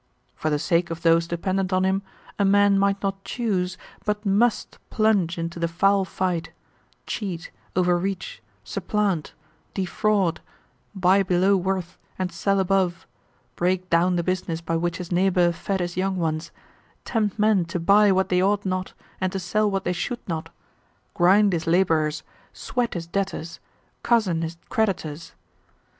[0.33, 2.01] For the sake of those dependent on him,
[2.39, 6.51] a man might not choose, but must plunge into the foul fight
[7.05, 9.33] cheat, overreach, supplant,
[9.75, 10.41] defraud,
[10.95, 13.05] buy below worth and sell above,
[13.55, 16.49] break down the business by which his neighbor fed his young ones,
[17.05, 20.49] tempt men to buy what they ought not and to sell what they should not,
[21.13, 22.23] grind his laborers,
[22.53, 23.59] sweat his debtors,
[24.01, 25.33] cozen his creditors.